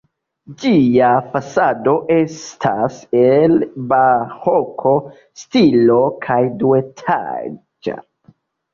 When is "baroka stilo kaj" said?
3.93-6.43